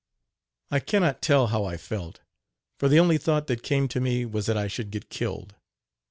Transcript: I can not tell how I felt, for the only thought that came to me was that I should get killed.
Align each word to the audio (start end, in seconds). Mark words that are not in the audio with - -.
I 0.71 0.79
can 0.79 1.03
not 1.03 1.21
tell 1.21 1.45
how 1.45 1.63
I 1.65 1.77
felt, 1.77 2.21
for 2.79 2.89
the 2.89 2.99
only 2.99 3.19
thought 3.19 3.45
that 3.45 3.61
came 3.61 3.87
to 3.89 3.99
me 4.01 4.25
was 4.25 4.47
that 4.47 4.57
I 4.57 4.65
should 4.67 4.89
get 4.89 5.11
killed. 5.11 5.53